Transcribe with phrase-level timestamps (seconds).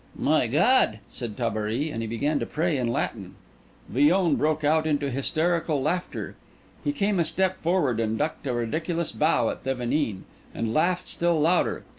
[0.17, 3.35] "My God!" said Tabary; and he began to pray in Latin.
[3.87, 6.33] Villon broke out into hysterical laughter.
[6.83, 10.23] He came a step forward and ducked a ridiculous bow at Thevenin,
[10.55, 11.83] and laughed still louder.